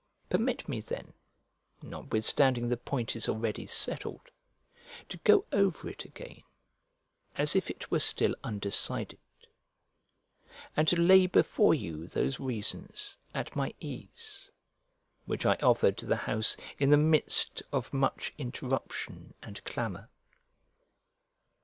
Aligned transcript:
Permit 0.31 0.67
me, 0.67 0.81
then, 0.81 1.13
notwithstanding 1.83 2.69
the 2.69 2.75
point 2.75 3.15
is 3.15 3.29
already 3.29 3.67
settled, 3.67 4.31
to 5.09 5.17
go 5.17 5.45
over 5.51 5.87
it 5.89 6.05
again 6.05 6.41
as 7.35 7.55
if 7.55 7.69
it 7.69 7.91
were 7.91 7.99
still 7.99 8.33
undecided, 8.43 9.19
and 10.75 10.87
to 10.87 10.99
lay 10.99 11.27
before 11.27 11.75
you 11.75 12.07
those 12.07 12.39
reasons 12.39 13.15
at 13.35 13.55
my 13.55 13.75
ease, 13.79 14.49
which 15.27 15.45
I 15.45 15.53
offered 15.57 15.99
to 15.99 16.07
the 16.07 16.15
house 16.25 16.57
in 16.79 16.89
the 16.89 16.97
midst 16.97 17.61
of 17.71 17.93
much 17.93 18.33
interruption 18.39 19.35
and 19.43 19.63
clamour. 19.65 20.09